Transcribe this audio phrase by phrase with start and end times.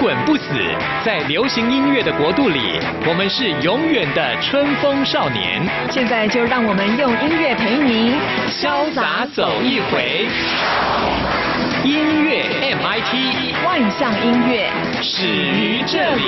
[0.00, 0.44] 滚不死，
[1.04, 2.58] 在流行音乐的国度里，
[3.06, 5.60] 我们是永远的春风少年。
[5.90, 8.14] 现在就让我们用音乐陪您
[8.48, 10.26] 潇洒走一回。
[11.84, 14.70] 音乐 MIT，万象音乐
[15.02, 16.22] 始于这里。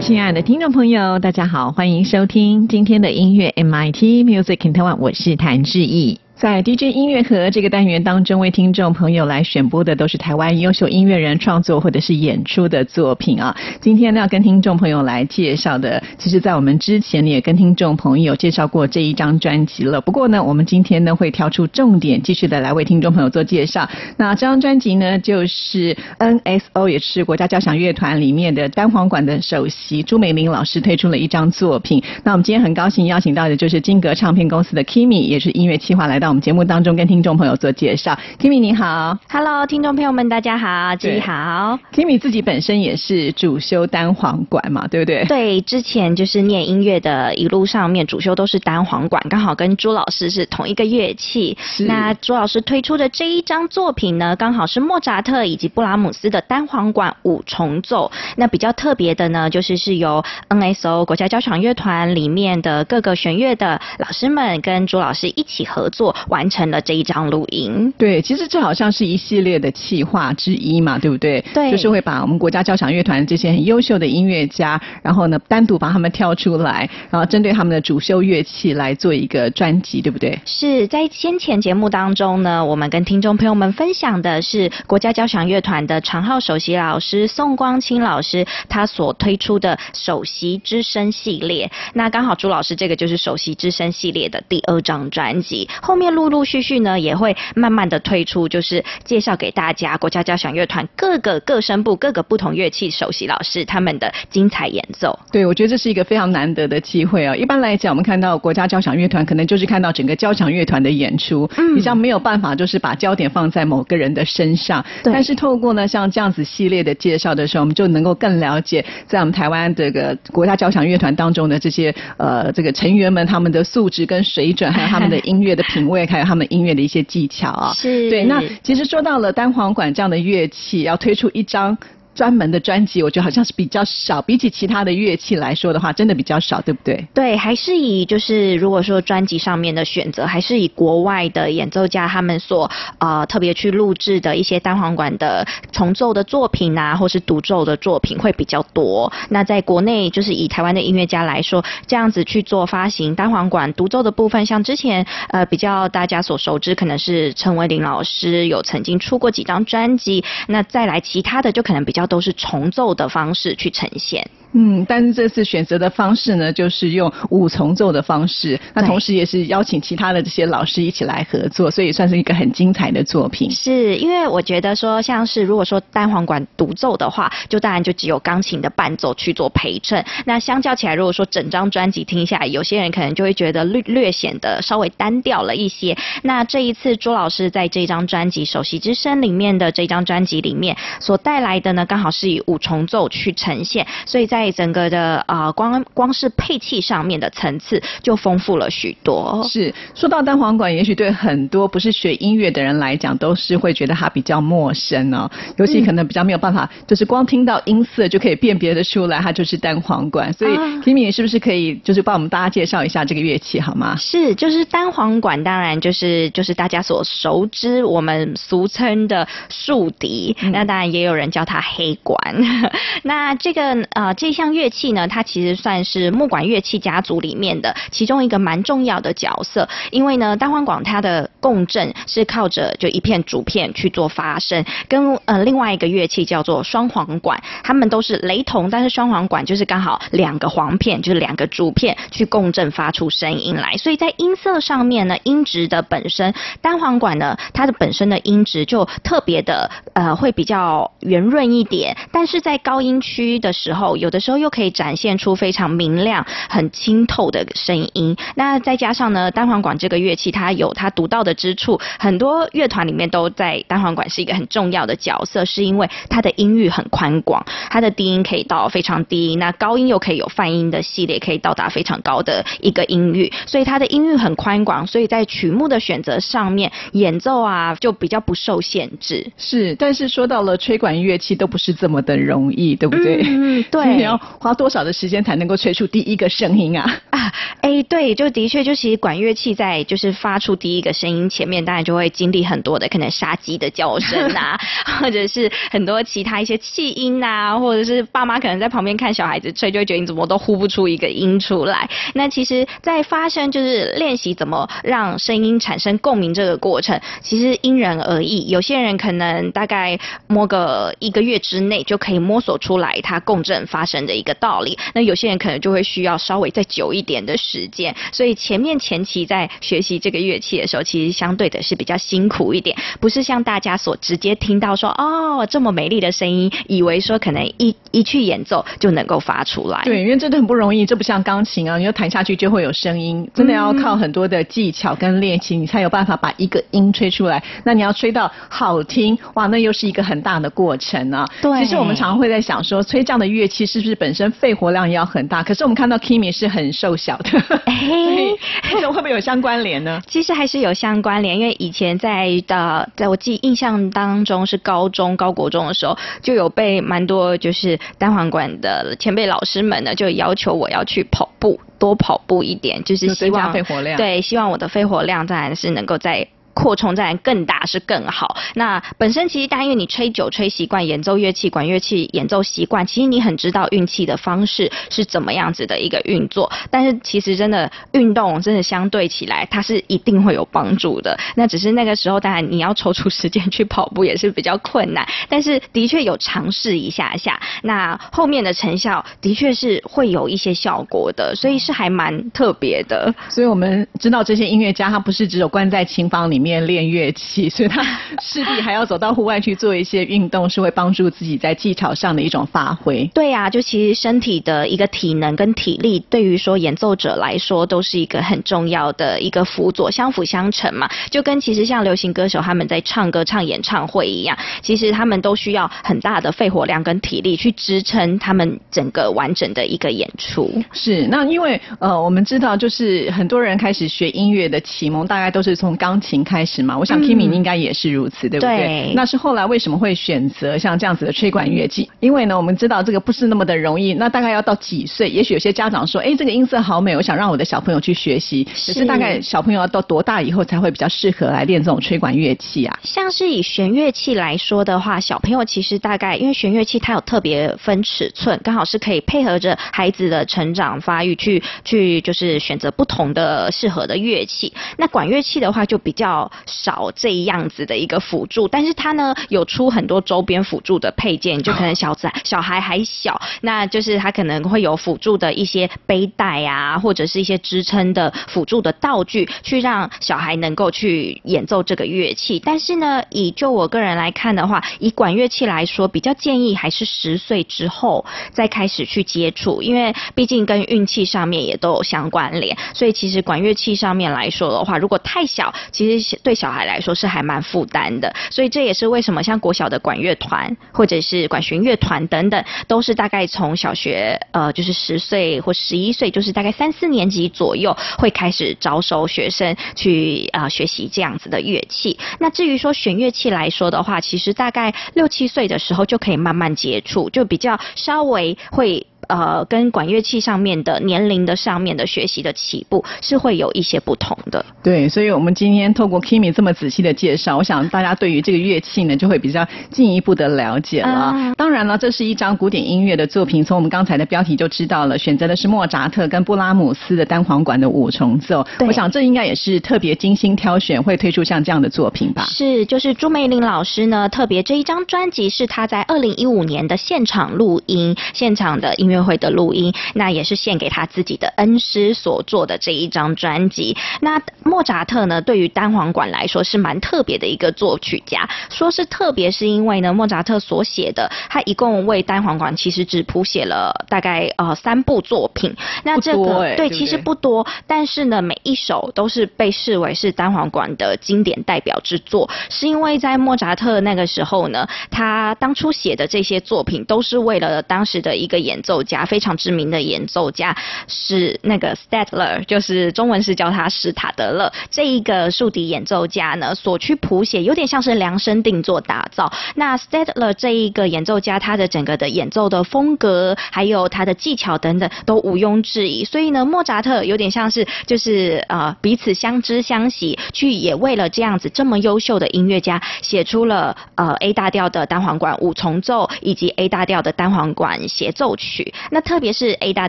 [0.00, 6.18] 亲爱的听众朋友，大家好，欢迎收听今天的音乐 MIT Music in Taiwan，我是谭志毅。
[6.40, 13.56] 在 DJ 音乐盒这个单元当中，为听众朋友来选播的都是台湾优秀音乐人创作或者是演出的作品啊。
[13.80, 20.00] 今天呢，要跟听众朋友来介绍的，其实在我们之前也跟听众朋友介绍过这一张专辑了。
[20.00, 23.88] 不过呢，我们今天呢会挑出重点，继续的来为听众朋友做介绍。
[24.16, 32.00] 那这张专辑呢，就是 NSO，也是国家交响乐团里面的单簧管的首席朱美玲老师推出了一张作品。
[32.22, 36.27] 那我们今天很高兴邀请到的就是金格唱片公司的 Kimi，也是音乐企划来到。
[36.28, 45.24] 我们节目当中跟听众朋友做介绍，Kimi 你好，Hello，听众朋友们大家好，自己好，Kimi 自己本身也是主修单簧管嘛，对不对？
[45.24, 51.56] 对，之前就是念音乐的一路上面主修都是单簧管，刚好跟朱老师是同一个乐器。
[51.86, 58.12] 那朱老师推出的这一张作品呢，刚好是莫扎特以及布拉姆斯的单簧管五重奏。
[58.36, 66.14] 那比较特别的呢，就是是由 NSO 国家交响乐团里面的各个弦乐的老师们跟朱老师一起合作。
[66.28, 67.92] 完成了这一张录音。
[67.96, 71.40] 对，其实这好像是一系列的企划之一嘛，对不对？
[71.54, 80.36] 对，就是会把我们国家交响乐团这些很优秀的音乐家，然后呢单独把他们挑出来，然后针对他们的主修乐器来做一个专辑，对不对？
[80.44, 91.70] 是在先前节目当中呢，我们跟听众朋友们分享的是国家交响乐团的长号首席老师宋光清老师他所推出的首席之声系列。
[91.94, 96.07] 那刚好朱老师这个就是首席之声系列的第二张专辑，后面。
[96.10, 105.18] 陆陆续续呢，也会慢慢的推出，就是介绍给大家国家交响乐团各个各声部、各个不同乐器首席老师他们的精彩演奏。
[105.32, 107.34] 对，我觉得这是一个非常难得的机会啊。
[107.34, 114.84] 一般来讲，我们看到国家交响乐团，可能就是看到整个交响乐团的演出，嗯比较没有办法就是把焦点放在某个人的身上。
[115.02, 125.97] 但是透过呢像这样子系列的介绍的时候，我们就能够更了解在我们台湾这个国家交响乐团当中的这些呃这个成员们他们的素质跟水准，还有他们的音乐的品味。
[126.06, 128.24] 还有他们音乐的一些技巧啊，是对。
[128.24, 131.76] 那其实说到了单簧管这样的乐器，要推出一张。
[132.18, 137.06] 专门的专辑，我觉得好像是比较少，比起其他的乐器来说的话，真的比较少，对不对？
[137.14, 142.68] 对，还是以就是如果说专辑上面的选择，还是以国外的演奏家他们所
[142.98, 149.12] 呃特别去录制的一些单簧管的重奏的作品啊，或是独奏的作品会比较多。
[149.28, 160.24] 那在国内，就是以台湾的音乐家来说，这样子去做发行单簧管独奏的部分，像之前呃比较大家所熟知，可能是陈伟林老师有曾经出过几张专辑。
[160.48, 162.07] 那再来其他的，就可能比较。
[162.08, 164.28] 都是重奏的方式去呈现。
[164.52, 168.58] 嗯，但是这次选择的方式呢，就是用五重奏的方式。
[168.74, 173.50] 那同时也是邀请其他的这些老师一起来合作，所以算是一个很精彩的作品。
[173.50, 180.02] 是因为我觉得说，像是如果说单簧管独奏的话，就当然就只有钢琴的伴奏去做陪衬。
[180.24, 185.94] 那相较起来，如果说整张专辑听下来，有些人可能就会觉得略略显得稍微单调了一些。
[186.22, 199.44] 那这一次朱老师在这张专辑《首席之声》里面的这张专辑里面所带来的呢，刚好是以五重奏去呈现，所以在在整个的啊光光是配器上面的层次就丰富了许多。
[199.44, 205.28] 是说到单簧管，也许对很多不是学音乐的人来讲，都是会觉得它比较陌生哦。
[205.56, 210.32] 尤其可能比较没有办法，就是光听到音色就可以辨别的出来，它就是单簧管。
[210.32, 210.52] 所以
[210.84, 213.96] Kimi 是不是可以就是帮我们大家介绍一下这个乐器好吗？
[213.96, 220.36] 是，就是单簧管，当然就是就是大家所熟知，我们俗称的竖笛。
[220.52, 222.16] 那当然也有人叫它黑管。
[223.02, 224.27] 那这个呃这。
[224.28, 229.66] 这项乐器呢，它其实算是木管乐器家族里面的其中一个蛮重要的角色。
[229.90, 243.78] 因为呢，单簧管它的共振是靠着就一片竹片去做发声，跟呃另外一个乐器叫做双簧管，它们都是雷同，但是双簧管就是刚好两个簧片，就是两个竹片去共振发出声音来。
[243.78, 254.17] 所以在音色上面呢，音质的本身，单簧管呢它的本身的音质就特别的呃会比较圆润一点，但是在高音区的时候，有的。
[254.18, 258.16] 的时候又可以展现出非常明亮、很清透的声音。
[258.34, 279.24] 那再加上呢，单簧管这个乐器它有它独到的之处，很多乐团里面都在单簧管是一个很重要的角色，是因为它的音域很宽广，它的低音可以到非常低，那高音又可以有泛音的系列，可以到达非常高的一个音域，所以它的音域很宽广，所以在曲目的选择上面，演奏啊就比较不受限制。
[279.36, 283.22] 是，但是说到了吹管乐器，都不是这么的容易，对不对？
[283.24, 284.07] 嗯，对。
[284.08, 287.00] 你要花多少的时间才能够吹出第一个声音啊？
[287.10, 294.58] 啊，哎，对，就的确，就其实管乐器在就是发出第一个声音前面，当然就会经历很多的可能杀鸡的叫声啊，
[295.00, 301.88] 或者是很多其他一些气音啊，或者是爸妈可能在旁边看小孩子吹，就会觉得你怎么都呼不出一个音出来。
[302.14, 308.48] 那其实，在发声就是练习怎么让声音产生共鸣这个过程，其实因人而异。
[308.48, 317.94] 有些人可能大概摸个一个月之内就可以摸索出来它共振发生的一个道理，那有些人可能就会需要稍微再久一点的时间。
[318.12, 329.82] 所以前面前期在学习这个乐器的时候，其实相对的是比较辛苦一点，不是像大家所直接听到说哦这么美丽的声音，以为说可能一一去演奏就能够发出来。
[329.84, 337.42] 对，因为真的很不容易，这不像钢琴啊，你要弹下去就会有声音，真的要靠很多的技巧跟练习，你才有办法把一个音吹出来。
[337.64, 341.28] 那你要吹到好听，哇，那又是一个很大的过程啊。
[341.40, 345.42] 对，其实我们常常会在想说，吹这样的乐器是不是本身肺活量也要很大？
[345.42, 350.00] 可是我们看到 Kimi 是很瘦小的，所以会不会有相关联呢？
[350.08, 366.26] 其实还是有相关联，因为以前在的，在我记印象当中是高中高国中的时候，就有被蛮多就是单簧管的前辈老师们呢，就要求我要去跑步，多跑步一点，就是希望肺活量，对，希望我的肺活量当然是能够在。
[366.58, 368.36] 扩充自然更大是更好。
[368.54, 376.50] 那本身其实，但因为你吹久吹习惯，演奏乐器管乐器演奏习惯，其实你很知道运气的方式是怎么样子的一个运作。
[376.68, 381.16] 但是其实真的运动真的相对起来，它是一定会有帮助的。
[381.36, 385.06] 那只是那个时候，当然你要抽出时间去跑步也是比较困难。
[385.28, 393.14] 但是的确有尝试一下下，那后面的成效的确是会有一些效果的，所以是还蛮特别的。
[393.30, 396.47] 所以我们知道这些音乐家，他不是只有关在琴房里面。
[396.48, 397.82] 面练乐器， 所以他
[398.22, 403.04] 势必还要走到户外去做一些运动，是会帮助自己在技巧上的一种发挥。
[403.12, 410.88] 对呀，就其实身体的一个体能跟体力，对于说演奏者来说，都是一个很重要的一个辅佐，相辅相成嘛。
[411.10, 420.50] 就跟其实像流行歌手他们在唱歌、唱演唱会一样，其实他们都需要很大的肺活量跟体力去支撑他们整个完整的一个演出。
[420.72, 426.37] 是，那因为呃，我们知道，就是很多人开始学音乐的启蒙，大概都是从钢琴开。
[426.38, 428.92] 开始嘛，我想 Kimi 应该也是如此，对不对？
[428.94, 431.90] 那是后来为什么会选择像这样子的吹管乐器？
[431.98, 433.92] 因为呢，我们知道这个不是那么的容易。
[433.94, 435.10] 那大概要到几岁？
[435.10, 438.44] 也许有些家长说，哎，这个音色好美，我想让我的小朋友去学习。
[438.44, 442.78] 可是大概小朋友要到多大以后才会比较适合来练这种吹管乐器啊？
[442.84, 454.52] 像是以弦乐器来说的话，小朋友其实大概因为弦乐器它有特别分尺寸，刚好是可以配合着孩子的成长发育去去就是选择不同的适合的乐器。
[454.76, 456.27] 那管乐器的话就比较。
[456.46, 472.40] 少这样子的一个辅助，但是它呢有出很多周边辅助的配件，就可能小仔小孩还小，那就是它可能会有辅助的一些背带啊，或者是一些支撑的辅助的道具，去让小孩能够去演奏这个乐器。
[472.44, 486.07] 但是呢，以就我个人来看的话，以管乐器来说，比较建议还是十岁之后再开始去接触，因为毕竟跟运气上面也都有相关联，所以其实管乐器上面来说的话，如果太小，其实。
[486.22, 501.98] 对小孩来说是还蛮负担的，所以这也是为什么像国小的管乐团或者是管弦乐团等等，都是大概从小学呃就是十岁或十一岁，就是大概三四年级左右会开始招收学生去啊学习这样子的乐器。
[502.18, 508.86] 那至于说弦乐器来说的话，其实大概六七岁的时候就可以慢慢接触，就比较稍微会。
[509.08, 514.44] 呃，跟管乐器上面的年龄的上面的学习的起步是会有一些不同的。
[514.62, 521.34] 对，所以我们今天透过 Kimi 这么仔细的介绍，我想大家对于这个乐器呢，就会比较进一步的了解了。
[521.36, 528.46] 当然了，这是一张古典音乐的作品，从我们刚才的标题就知道了，选择的是莫扎特跟布拉姆斯的单簧管的五重奏。
[528.60, 532.24] 我想这应该也是特别精心挑选，会推出像这样的作品吧？
[532.24, 538.97] 是，就是朱梅玲老师呢，特别这一张专辑是他在二零一五年的现场录音，现场的音乐。
[538.98, 543.76] 乐会的录音，那也是献给他自己的恩师所做的这一张专辑。
[544.00, 548.28] 那莫扎特呢，对于单簧管来说是蛮特别的一个作曲家。
[548.50, 555.54] 说是特别，是因为呢，莫扎特所写的，他一共为单簧管其实只谱写了大概呃三部作品。
[555.84, 562.28] 那这个对，其实不多，但是呢，每一首都是被视为是单簧管的经典代表之作。
[562.48, 570.56] 是因为在莫扎特那个时候呢，他当初写的这些作品都是为了当时的一个演奏家，非常知名的演奏家
[570.88, 579.32] 是那个 Stadler，就是中文是叫他史塔德勒这一个竖笛演奏家呢所去谱写，有点像是量身定做打造。
[579.54, 586.04] 那 Stadler 这一个演奏家，他的整个的演奏的风格，还有他的技巧等等，都毋庸置疑。
[586.04, 598.72] 所以呢，莫扎特有点像是就是呃彼此相知相惜，去也为了这样子这么优秀的音乐家，写出了呃 A 大调的单簧管五重奏以及 A 大调的单簧管协奏曲。
[598.90, 599.88] 那特别是 A 大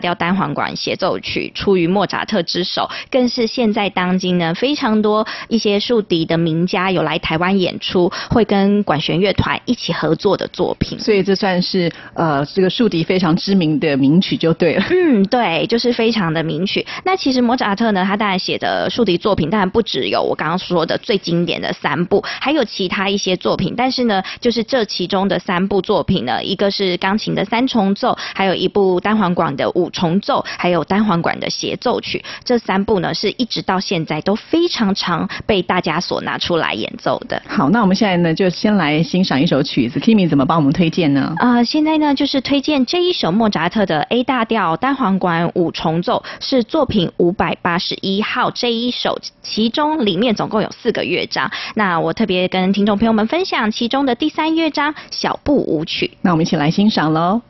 [0.00, 10.98] 调单簧管协奏曲出于莫扎特之手，更是现在当今呢非常多一些竖笛的名家有来台湾演出，会跟管弦乐团一起合作的作品。
[10.98, 14.84] 所以这算是呃这个竖笛非常知名的名曲就对了。
[14.90, 16.86] 嗯，对，就是非常的名曲。
[17.04, 23.74] 那其实莫扎特呢，他当然写的竖笛作品当然不只有我刚刚说的最经典的三部，还有其他一些作品。
[23.76, 32.24] 但是呢，就是这其中的三部作品呢，一个是钢琴的三重奏，还有一部单簧管的五重奏，还有单簧管的协奏曲。
[32.42, 37.42] 这三部呢，是一直到现在都非常常被大家所拿出来演奏的。
[37.46, 41.34] 好，那我们现在呢，就先来欣赏一首曲子，Kimi 怎么帮我们推荐呢？
[41.36, 51.50] 啊，现在呢，就是推荐这一首莫扎特的 A 大调单簧管五重奏，是作品五百八十一号这一首，其中里面总共有四个乐章。
[51.74, 56.10] 那我特别跟听众朋友们分享其中的第三乐章小步舞曲。
[56.22, 57.40] 那我们一起来欣赏喽。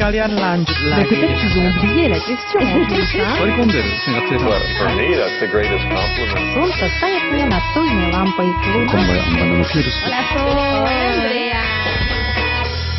[0.00, 1.08] sekalian lanjut Mais lagi.
[1.10, 4.46] peut-être qu'ils ont oublié la question en plus, hein Sorry Kunder, singkat cerita.
[4.46, 6.54] Well, for me, that's the greatest compliment.
[6.54, 8.90] Солнце станет мне настольной лампой луна.
[8.92, 9.96] Kembali anda virus.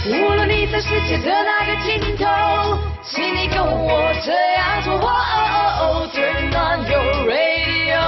[0.08, 2.24] 无论你在世界的哪个尽头，
[3.04, 4.94] 请你跟我这样做。
[4.96, 8.00] 哦 Turn on your radio，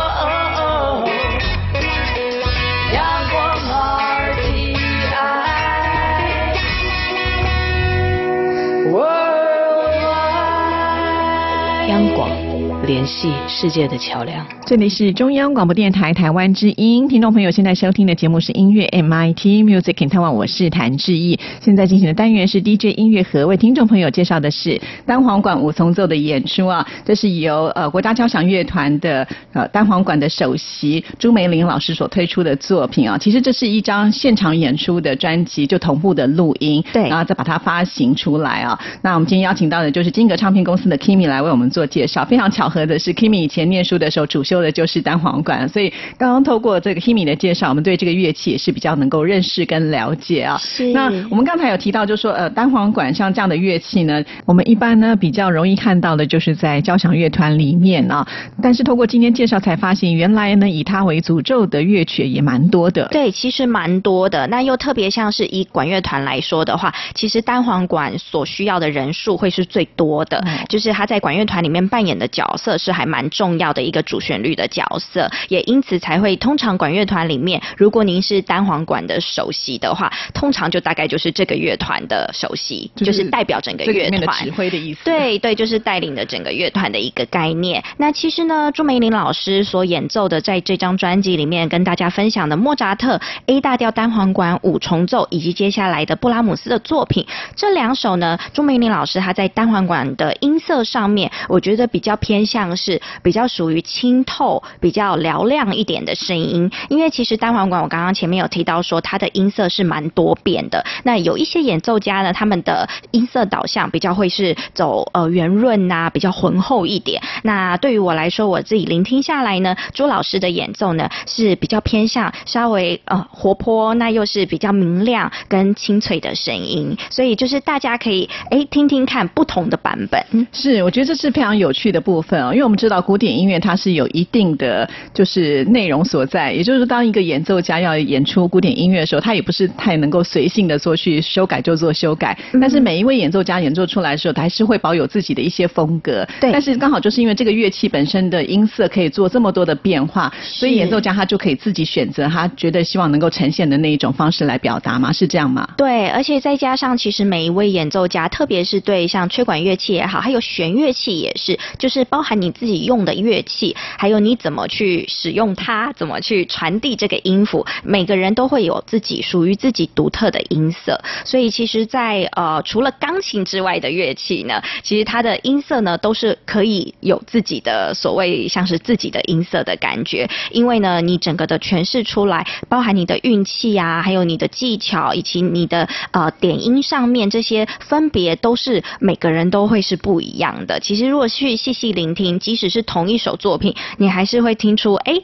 [12.84, 14.44] 联系世界的桥梁。
[14.66, 21.38] 这里是中央广播电台台湾之音，听众朋友现在收听的节目是音乐 MIT Music in Taiwan，我是谭志毅。
[21.60, 33.18] 现在进行的单元是 DJ 音乐盒，为听众朋友介绍的是单簧管五重奏的演出啊，这是由呃国家交响乐团的呃单簧管的首席朱梅玲老师所推出的作品啊。
[33.18, 38.78] 其实这是一张现场演出的专辑，就同步的录音，对然后再把它发行出来啊。
[39.02, 42.24] 那我们今天邀请到的就是金格唱片公司的 Kimi 来为我们做介绍。
[42.24, 50.58] 非常巧合的是，Kimi 以前念书的时候主修的就是单簧管，所以刚刚透过这个 Kimi 的介绍，我们对这个乐器也是比较能够认识跟了解啊。
[50.58, 58.26] 是那我们刚才有提到，就说呃单簧管像这样的乐器呢，我们一般呢比较容易看到的就是在交响乐团里面啊。
[58.62, 63.08] 但是透过今天介绍才发现，原来呢以它为主奏的乐曲也蛮多的。
[63.10, 64.46] 对，其实蛮多的。
[64.46, 84.50] 那又特别像是以管乐团来说的话，其实单簧管所需要的人数会是最多的，嗯就是他在管乐团里面扮演的角色是还蛮重要的一个主旋律的角色，也因此才会通常管乐团里面，如果您是单簧管的首席的话，通常就大概就是这个乐团的首席，就是代表整个乐团指。
[84.54, 85.00] 挥的意思。
[85.04, 87.82] 对对，就是带领的整个乐团的一个概念。
[87.96, 106.70] 那其实呢，朱梅林老师所演奏的，在这张专辑里面跟大家分享的莫扎特 A 大调单簧管五重奏，以及接下来的布拉姆斯的作品，这两首呢，朱梅林老师他在单簧管的音色上面，我觉得比较偏向像是比较属于清透、比较嘹亮一点的声音。
[106.88, 110.84] 因为其实单簧管我刚刚前面有提到说，它的音色是蛮多变的。
[111.02, 117.20] 那有一些演奏家呢，他们的音色导向比较会是走呃圆润呐、比较浑厚一点。
[117.42, 126.96] 那对于我来说，我自己聆听下来呢，朱老师的演奏呢是比较偏向稍微呃活泼，那又是比较明亮跟清脆的声音。
[127.10, 130.24] 所以就是大家可以哎听听看不同的版本。
[130.52, 146.26] 是，我觉得这是非常有趣的部分哦，因为我们知道古典音乐它是有一定的就是内容所在，也就是说，当一个演奏家要演出古典音乐的时候，他也不是太能够随性的说去修改就做修改，嗯但是每一位演奏家演奏出来的时候，他还是会保有自己的一些风格。
[146.40, 155.68] 对但是刚好就是因为这个乐器本身的音色可以做这么多的变化，所以演奏家他就可以自己选择他觉得希望能够呈现的那一种方式来表达嘛，是这样吗？
[155.76, 171.00] 对，而且再加上，其实每一位演奏家，特别是对像吹管乐器也好，还有弦乐器也是，就是包含你自己用的乐器，还有你怎么去使用它，怎么去传递这个音符，每个人都会有自己属于自己独特的音色。
[171.24, 190.80] 所以其实在，呃除了钢琴之外的乐器呢，其实它的音色呢都是可以有自己的所谓像是自己的音色的感觉，因为呢你整个的诠释出来，包含你的运气啊，还有你的技巧以及你的呃点音上面这些分别都是每个人都会是不一样的。
[190.80, 195.14] 其实如果去细细聆听，即使是同一首作品，你还是会听出，哎，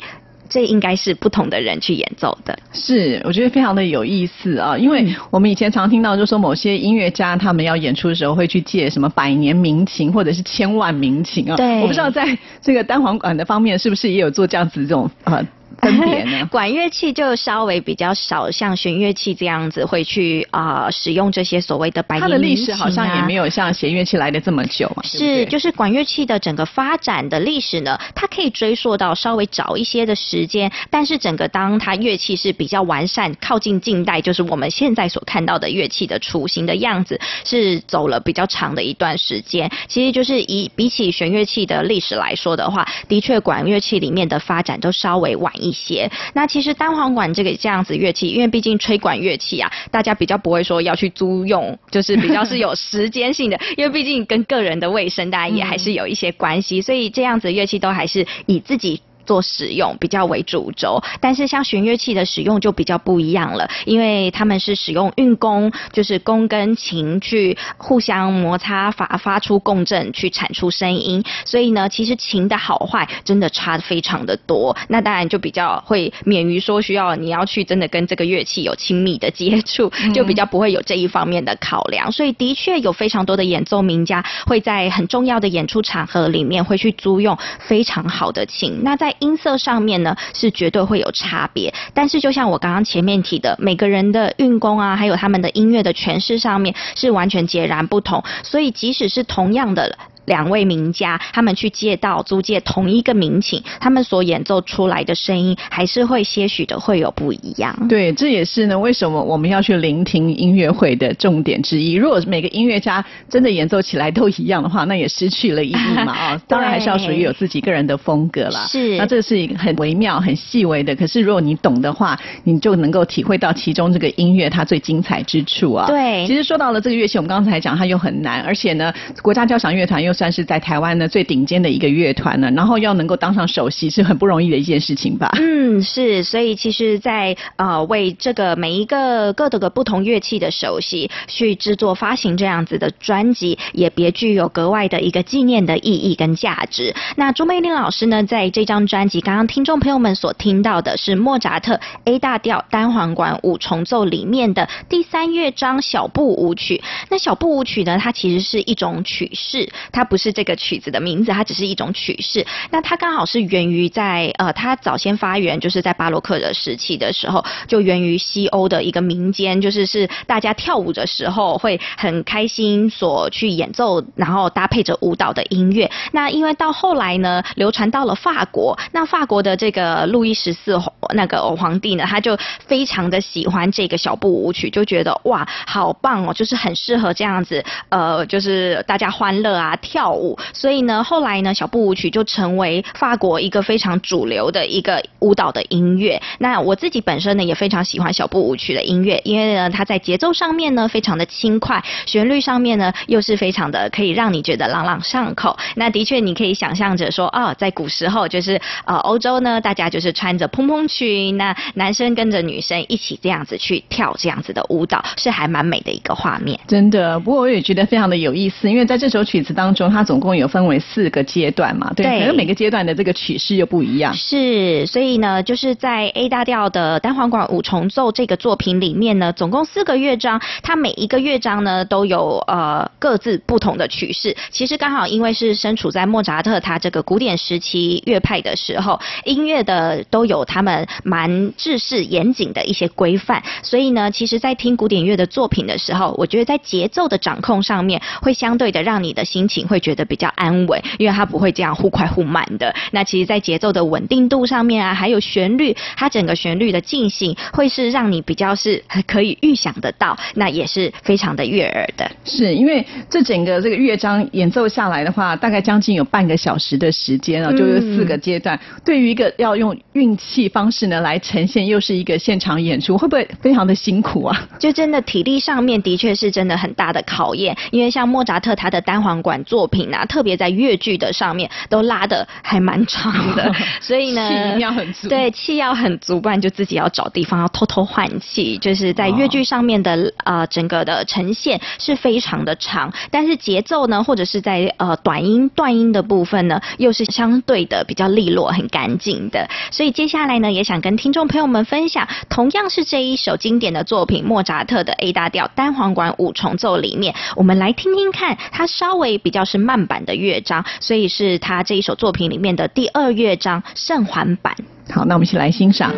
[0.49, 2.59] 这应该是不同的人去演奏的。
[2.73, 11.57] 是，我觉得非常的有意思啊，因嗯为我们以前常听到，就说某些音乐家他们要演出的时候会去借什么百年名琴或者是千万名琴啊。
[11.57, 15.47] 对我不知道在这个单簧管的方面是不是也有做这样子这种呃
[15.81, 16.47] 分别呢？
[16.51, 25.03] 管乐器就稍微比较少，像弦乐器这样子会去啊、呃使用这些所谓的百它年名琴的历史好像也啊没有像弦乐器来的这么久嘛。
[25.03, 39.71] 对不是，对就是管乐器的整个发展的历史呢，它可以追溯到稍微早一些的时间，但是整个当它乐器是比较完善，靠近近代，就是我们现在所看到的乐器的雏形的样子，是走了比较长的一段时间。
[39.89, 46.11] 其实就是以比起弦乐器的历史来说的话，的确管乐器里面的发展都稍微晚一些。
[46.35, 59.01] 那其实单簧管这个这样子乐器，因为毕竟吹管乐器啊，大家比较不会说要去租用，就是比较是有时间性的，因为毕竟跟个人的卫生，大家也还是有一些关系，所以这样子乐器都还是以自己。
[59.31, 71.23] 做使用比较为主轴，但是像弦乐器的使用就比较不一样了，因为他们是使用运弓，就是弓跟琴去互相摩擦发发出共振，去产出声音。
[71.45, 74.77] 所以呢，其实琴的好坏真的差得非常的多。
[74.89, 82.11] 那当然就比较会免于说需要你要去真的跟这个乐器有亲密的接触，就比较不会有这一方面的考量。
[82.11, 88.81] 所以的确有非常多的演奏名家会在很重要的演出场合里面会去租用非常好的琴。
[88.83, 91.73] 那在音色上面呢，是绝对会有差别。
[91.95, 98.23] 但是就像我刚刚前面提的，每个人的运功啊，还有他们的音乐的诠释上面是完全截然不同。
[98.43, 99.97] 所以即使是同样的。
[100.31, 107.77] 两位名家，他们去借到租借同一个民琴，他们所演奏出来的声音还是会些许的会有不一样。
[107.89, 111.95] 对，这也是呢，为什么我们要去聆听音乐会的重点之一。
[111.95, 118.65] 如果每个音乐家真的演奏起来都一样的话，那也失去了意义嘛啊、 当然还是要属于有自己个人的风格啦。
[118.69, 125.89] 是那这是一个很微妙、很细微的，可是如果你懂的话，你就能够体会到其中这个音乐它最精彩之处啊。
[125.89, 135.31] 对其实说到了这个乐器，我们刚才讲它又很难，而且呢，国家交响乐团又算是在台湾呢最顶尖的一个乐团呢，然后要能够当上首席是很不容易的一件事情吧。
[135.39, 146.95] 嗯，是，所以其实在，呃为这个每一个各个不同乐器的首席去制作发行这样子的专辑，也别具有格外的一个纪念的意义跟价值。
[147.17, 156.83] 那朱美玲老师呢，在这张专辑，刚刚听众朋友们所听到的是莫扎特 A 大调单簧管五重奏里面的第三乐章小步舞曲。
[157.09, 162.45] 那小步舞曲呢，它其实是一种曲式，它不是这个曲子的名字，它只是一种曲式。
[162.71, 175.89] 那它刚好是源于在呃，它早先发源就是在巴洛克的时期的时候，就源于西欧的一个民间，就是是大家跳舞的时候会很开心所去演奏，然后搭配着舞蹈的音乐。
[176.11, 180.77] 那因为到后来呢，流传到了法国，那法国的这个路易十四
[181.15, 190.39] 那个皇帝呢，他就非常的喜欢这个小步舞曲，就觉得哇，好棒哦，就是很适合这样子，呃，就是大家欢乐啊，跳舞。
[190.53, 196.21] 所以呢，后来呢，小步舞曲就成为法国一个非常主流的一个舞蹈的音乐。
[196.39, 205.57] 那我自己本身呢，也非常喜欢小步舞曲的音乐，因为呢，它在节奏上面呢非常的轻快，旋律上面呢又是非常的可以让你觉得朗朗上口。
[205.75, 216.59] 那的确，你可以想象着说，哦，在古时候就是呃欧洲呢，大家就是穿着蓬蓬裙，那男生跟着女生一起这样子去跳这样子的舞蹈，是还蛮美的一个画面。
[216.67, 224.13] 真的，不过我也觉得非常的有意思，因为在这首曲子当中，它总共有分为四个阶段嘛，对，对可是每个阶段的这个曲式又不一样。
[224.15, 234.37] 是，所以呢，就是在 A 大调的单簧管五重奏这个作品里面呢，总共四个乐章，它每一个乐章呢都有呃各自不同的曲式。
[234.51, 252.75] 其实刚好因为是身处在莫扎特他这个古典时期乐派的时候，音乐的都有他们蛮制式严谨的一些规范，所以呢，其实在听古典乐的作品的时候，我觉得在节奏的掌控上面会相对的让你的心情会觉得比较安稳，因为它不会这样忽快忽慢的。
[252.91, 262.11] 那其实，在节奏的稳定度上面啊，还有旋律，它整个旋律的进行会是让你比较是可以预想得到，那也是非常的悦耳的。
[262.25, 268.59] 是因为这整个这个乐章演奏下来的话，大概将近有半个小时的时间啊，嗯就是四个阶段。
[268.85, 274.49] 对于一个要用运气方式呢来呈现，又是一个现场演出，会不会非常的辛苦啊？
[274.59, 285.07] 就真的体力上面的确是真的很大的考验，因为像莫扎特他的单簧管作品啊，特别在越剧的上面都拉的还蛮长的， 所以呢，气要很足。
[285.07, 299.47] 对，气要很足，不然就自己要找地方要偷偷换气，就是在越剧上面的呃整个的呈现是非常的长，但是节奏呢，或者是在呃短音断音的部分呢，又是相对的比较利落、很干净的。
[299.71, 314.55] 所以接下来呢，也想跟听众朋友们分享，同样是这一首经典的作品，莫扎特的 A 大调单簧管五重奏里面，我们来听听看，它稍微比较是慢版的乐章，所以是他这一首作品里面的第二乐章圣环版。
[314.89, 315.93] 好，那我们一起来欣赏。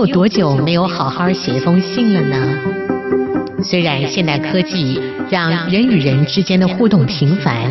[0.00, 2.58] 有多久没有好好写一封信了呢？
[3.62, 7.70] 虽然现代科技让人与人之间的互动频繁，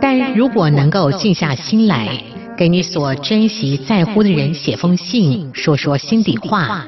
[0.00, 2.08] 但如果能够静下心来，
[2.56, 6.84] 给你所珍惜在乎的人写封信，说说心底话，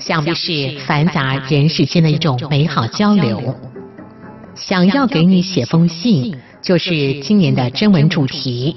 [0.00, 3.54] 想必是繁杂人世间的一种美好交流。
[4.56, 8.74] 想要给你写封信，就是今年的征文主题。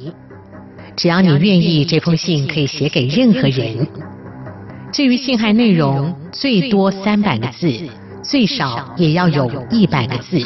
[0.95, 3.87] 只要你愿意，这封信可以写给任何人。
[4.91, 7.71] 至于信函内容，最多三百个字，
[8.23, 10.39] 最少也要有一百个字。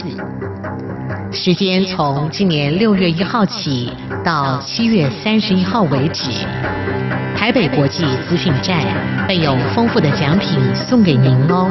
[1.32, 3.91] 时间从今年六月一号起
[4.23, 6.32] 到七月三十一号为止。
[7.36, 8.84] 台北国际资讯站
[9.28, 11.69] 备有丰富的奖品送给您哦。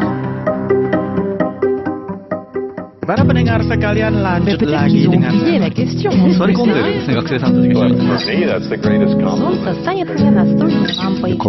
[3.08, 6.12] Para pendengar sekalian lanjut Peut-être lagi qu'ils ont dengan oublié la question.
[6.40, 9.60] Sorry kom dere, sen学生さんたちが But for me, that's the greatest そう compliment.
[9.66, 11.44] さ、三月份のストーリーワンポイント。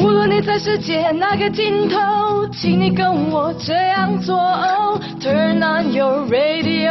[0.00, 4.34] 无论你在世界哪个尽头，请你跟我这样做。
[5.20, 6.90] Turn on your radio，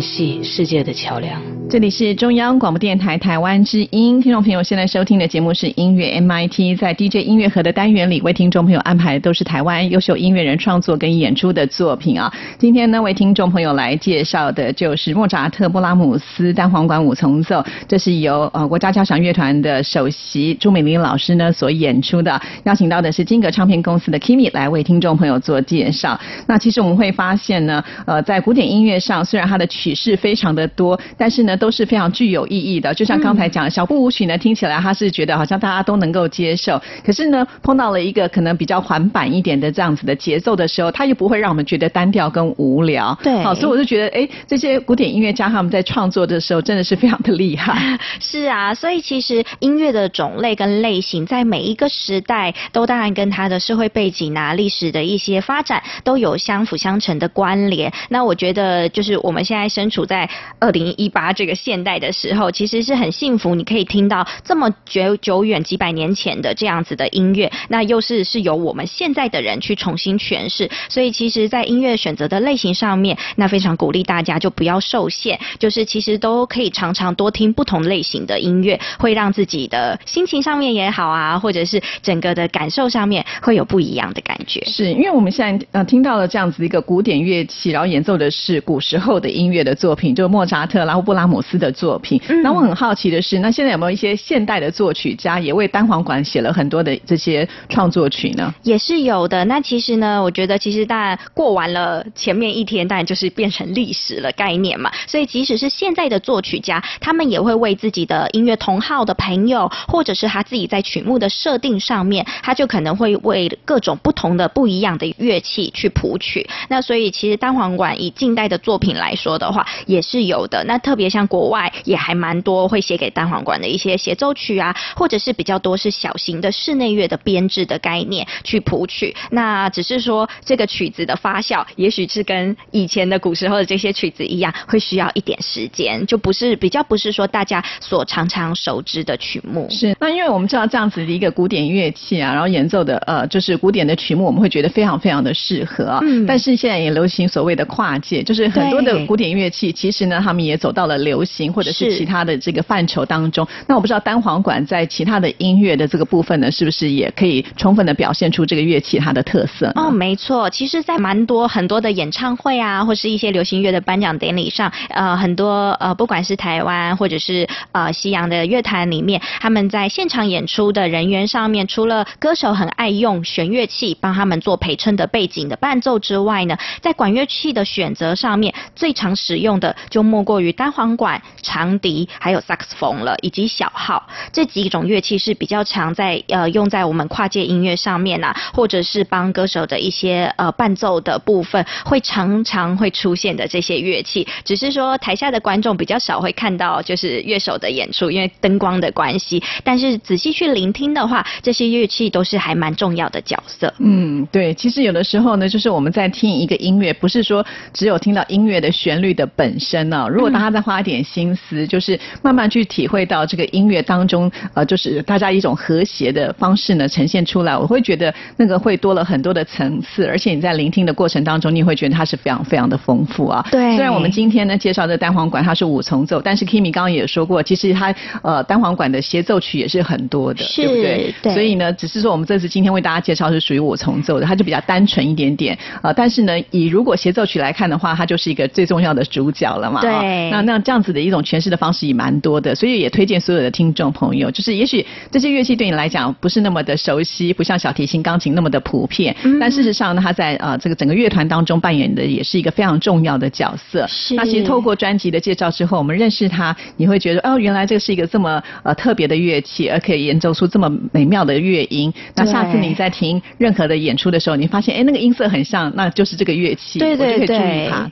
[0.00, 1.42] 系世界的桥梁。
[1.70, 12.32] 这里是中央广播电台台湾之音，听众朋友现在收听的节目是音乐 MIT，在 DJ 音乐盒的单元里，为听众朋友安排的都是台湾优秀音乐人创作跟演出的作品啊。
[12.58, 26.18] 今天呢，为听众朋友来介绍的就是莫扎特、布拉姆斯单簧管五重奏，这是由呃国家交响乐团的首席朱美玲老师呢所演出的，邀请到的是金格唱片公司的 Kimi 来为听众朋友做介绍。
[26.46, 32.94] 那其实我们会发现呢，呃，在古典音乐上，虽然它的曲式非常的多，但是呢都是非常具有意义的。
[32.94, 43.18] 就像刚才讲的，小步舞曲呢，听起来他是觉得好像大家都能够接受，可是呢，碰到了一个可能比较缓板一点的这样子的节奏的时候，它又不会让我们觉得单调跟无聊。
[43.22, 47.98] 对好，所以我就觉得，哎，这些古典音乐家他们在创作的时候真的是非常的厉害。
[48.20, 57.92] 是啊，所以其实音乐的种类跟类型，在每一个时代都当然跟它的社会背景啊、历史的一些发展都有相辅相成的关联。
[58.08, 60.28] 那我觉得，就是我们现在身处在
[60.60, 70.70] 二零一八这个个现代的时候，其实是很幸福，你可以听到这么久久远几百年前的这样子的音乐，那又是是由我们现在的人去重新诠释。
[70.88, 84.62] 所以其实，在音乐选择的类型上面，那非常鼓励大家就不要受限，就是其实都可以常常多听不同类型的音乐，会让自己的心情上面也好啊，或者是整个的感受上面会有不一样的感觉。
[84.66, 92.20] 是因为我们现在呃听到了这样子一个古典乐器，然后演奏的是古时候的音乐的作品，就莫扎特然后布拉姆斯的作品。
[92.28, 98.54] 嗯那我很好奇的是，那现在有没有一些现代的作曲家也为单簧管写了很多的这些创作曲呢？
[98.62, 99.44] 也是有的。
[99.44, 104.90] 那其实呢，我觉得其实当然过完了前面一天，当然就是变成历史了概念嘛。
[105.06, 116.48] 所以即使是现在的作曲家，他们也会为自己的音乐同好的朋友，或者是他自己在曲目的设定上面，他就可能会为各种不同的不一样的乐器去谱曲。
[116.68, 120.64] 那所以其实单簧管以近代的作品来说的话，也是有的。
[120.64, 129.14] 那特别像国外也还蛮多会写给单簧管的一些协奏曲啊，或者是比较多是小型的室内乐的编制的概念去谱曲。
[129.30, 139.68] 那只是说这个曲子的发酵，也许是跟以前的古时候的这些曲子一样，会需要一点时间，就不是比较不是说大家所常常熟知的曲目。
[139.70, 145.98] 是，那因为我们知道这样子的一个古典乐器啊，然后演奏的呃就是古典的曲目，我们会觉得非常非常的适合啊。
[146.02, 153.46] 嗯但是现在也流行所谓的跨界，就是很多的古典乐器，其实呢他们也走到了流行或者是是其他的这个范畴当中。
[153.66, 159.72] 那我不知道单簧管在其他的音乐的这个部分呢，是不是也可以充分的表现出这个乐器它的特色？
[159.74, 181.07] 哦，没错，其实，在蛮多很多的演唱会啊，或是一些流行乐的颁奖典礼上，呃，很多呃，不管是台湾或者是呃西洋的乐坛里面，他们在现场演出的人员上面，除了歌手很爱用弦乐器帮他们做陪衬的背景的伴奏之外呢，在管乐器的选择上面，最常使用的就莫过于单簧管、
[181.42, 194.26] 长笛，还有萨克斯风了，以及小号这几种乐器是比较常在呃用在我们跨界音乐上面啊，或者是帮歌手的一些呃伴奏的部分，会常常会出现的这些乐器。
[194.44, 199.42] 只是说台下的观众比较少会看到就是乐手的演出，因为灯光的关系。
[199.62, 203.72] 但是仔细去聆听的话，这些乐器都是还蛮重要的角色。
[203.78, 223.46] 嗯，对，其实有的时候呢，就是我们在听一个音乐，不是说只有听到音乐的旋律的本身呢、如果大家再花点心思，就是慢慢去体会到这个音乐当中，呃，就是大家一种和谐的方式呢呈现出来，我会觉得那个会多了很多的层次，而且你在聆听的过程当中，你会觉得它是非常非常的丰富啊。
[223.50, 231.14] 对虽然我们今天呢介绍的单簧管它是五重奏，但是 Kimi 刚刚也说过，其实它呃单簧管的协奏曲也是很多的，对不对？
[231.22, 235.56] 对所以呢，只是说我们这次今天为大家介绍是属于五重奏的，它就比较单纯一点点。
[235.82, 239.80] 呃，但是呢，以如果协奏曲来看的话，它就是一个最重要的主角了嘛。
[239.80, 253.84] 对哦那那这样子的一种诠释的方式也蛮多的，所以也推荐所有的听众朋友，就是也许这些乐器对你来讲不是那么的熟悉，不像小提琴、钢琴那么的普遍，嗯但事实上呢，它在呃这个整个乐团当中扮演的也是一个非常重要的角色。
[253.88, 261.92] 是那其实透过专辑的介绍之后，我们认识它，你会觉得哦，原来这是一个这么呃特别的乐器，而可以演奏出这么美妙的乐音。
[262.14, 267.38] 那下次你在听任何的演出的时候，你发现哎那个音色很像，那就是这个乐器，对对对。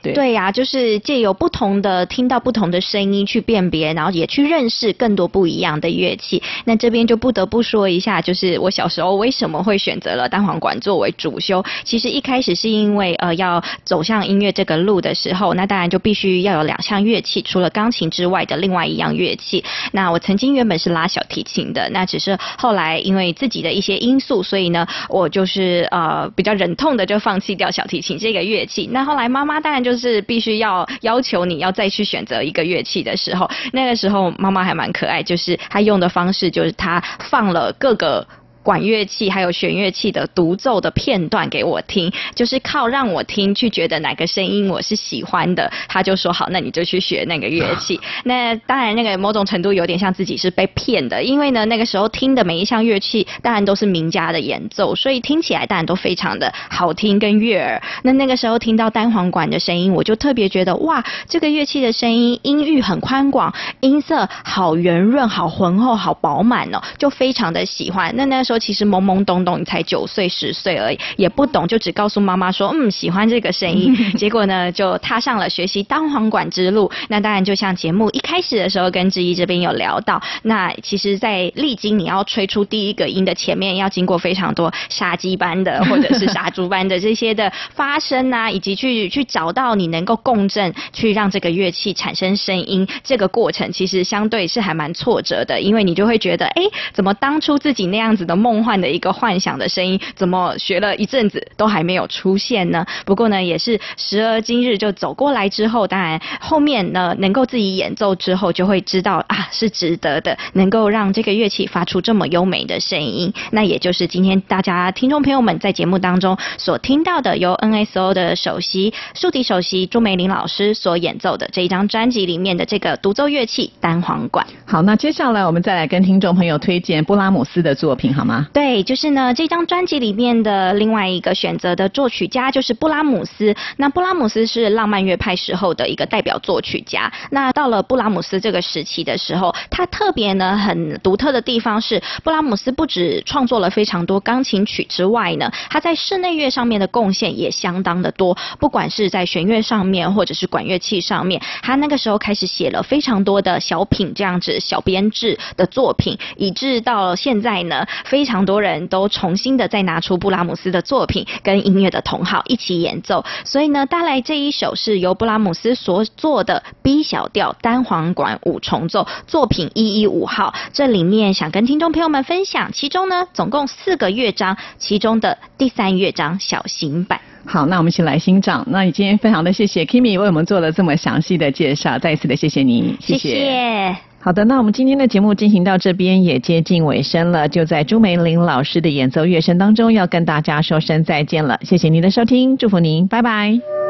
[0.01, 6.41] 对对呀、就是借由不同的听到不同的声音去辨别，然后也去认识更多不一样的乐器。
[6.65, 11.63] 那这边就不得不说一下，就是我小时候为什么会选择了单簧管作为主修。
[11.83, 19.63] 其实一开始是因为呃要走向音乐这个路的时候，那当然就必须要有两项乐器，除了钢琴之外的另外一样乐器。
[19.91, 28.89] 那我曾经原本是拉小提琴的，那只是后来因为自己的一些因素，所以呢，我就是呃比较忍痛的就放弃掉小提琴这个乐器。
[28.91, 38.27] 那后来妈妈当然就是必须要要求你要再去选择一个乐器的时候，那个时候妈妈还蛮可爱，就是她用的方式就是她放了各个。
[38.67, 47.97] 管乐器还有弦乐器的独奏的片段给我听，就是靠让我听去觉得哪个声音我是喜欢的，他就说好，那你就去学那个乐器。
[48.25, 57.81] 那当然，那个某种程度有点像自己是被骗的，因为呢那个时候听的每一项乐器当然都是名家的演奏，所以听起来当然都非常的好听跟悦耳。
[58.03, 68.13] 那那个时候听到单簧管的声音，我就特别觉得哇，这个乐器的声音音域很宽广，音色好圆润、好浑厚、好饱满哦，就非常的喜欢。
[68.17, 73.95] 那那时候其实懵懵懂懂，你才九岁十岁而已，也不懂，就只告诉妈妈说嗯喜欢这个声音。
[74.17, 76.91] 结果呢，就踏上了学习单簧管之路。
[77.09, 102.85] 那当然就像节目一开始的时候跟志毅这边有聊到，那其实，在历经你要吹出第一个音的前面，要经过非常多杀鸡般的或者是杀猪般的这些的发声啊，以及去 去找到你能够共振，去让这个乐器产生声音，这个过程其实相对是还蛮挫折的，因为你就会觉得，哎，怎么当初自己那样子的梦梦幻的一个幻想的声音，怎么学了一阵子都还没有出现呢？
[103.05, 113.33] 不过呢，也是时而今日就走过来之后，当然后面呢能够自己演奏之后，就会知道啊是值得的，能够让这个乐器发出这么优美的声音。
[113.51, 124.45] 那也就是今天大家听众朋友们在节目当中所听到的，由 NSO 的首席竖笛首席朱梅林老师所演奏的这一张专辑里面的这个独奏乐器单簧管。
[124.65, 128.36] 好，那接下来我们再来跟听众朋友推荐布拉姆斯的作品，好吗？
[128.53, 133.55] 对，就是呢，这张专辑里面的另外一个选择的作曲家就是布拉姆斯。
[133.77, 137.11] 那布拉姆斯是浪漫乐派时候的一个代表作曲家。
[137.31, 177.19] 那到了布拉姆斯这个时期的时候，他特别呢很独特的地方是，布拉姆斯不止创作了非常多钢琴曲之外呢，他在室内乐上面的贡献也相当的多，不管是在弦乐上面或者是管乐器上面，他那个时候开始写了非常多的小品这样子小编制的作品，以致到现在呢，非常多人都重新的再拿出布拉姆斯的作品跟音乐的同好一起演奏，所以呢，带来这一首是由布拉姆斯所做的 B 小调单簧管五重奏作品一一五号，这里面想跟听众朋友们分享，其中呢总共四个乐章，其中的第三乐章小型版。
[177.45, 178.65] 好，那我们一起来欣赏。
[178.69, 191.57] 那你今天非常的谢谢 Kimi 为我们做了这么详细的介绍，再一次的谢谢你，谢谢好的，那我们今天的节目进行到这边也接近尾声了，就在朱梅玲老师的演奏乐声当中，要跟大家说声再见了。
[191.63, 193.86] 谢谢您的收听，祝福您，拜拜。